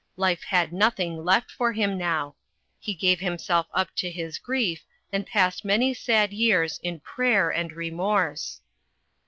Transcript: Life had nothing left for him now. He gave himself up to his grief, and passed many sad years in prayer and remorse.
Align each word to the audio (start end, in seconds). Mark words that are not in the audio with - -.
Life 0.17 0.41
had 0.45 0.73
nothing 0.73 1.23
left 1.23 1.51
for 1.51 1.73
him 1.73 1.95
now. 1.95 2.35
He 2.79 2.95
gave 2.95 3.19
himself 3.19 3.67
up 3.71 3.95
to 3.97 4.09
his 4.09 4.39
grief, 4.39 4.83
and 5.13 5.27
passed 5.27 5.63
many 5.63 5.93
sad 5.93 6.33
years 6.33 6.79
in 6.81 7.01
prayer 7.01 7.51
and 7.51 7.71
remorse. 7.71 8.61